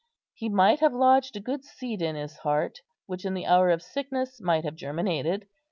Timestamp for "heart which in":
2.37-3.35